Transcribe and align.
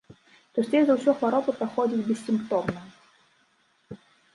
Часцей 0.55 0.83
за 0.87 0.93
ўсё 0.99 1.11
хвароба 1.21 1.55
праходзіць 1.61 2.03
бессімптомна. 2.11 2.87